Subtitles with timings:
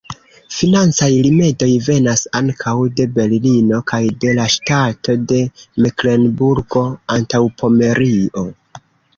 [0.53, 5.39] Financaj rimedoj venas ankaŭ de Berlino kaj de la ŝtato de
[5.87, 8.49] Meklenburgo-Antaŭpomerio.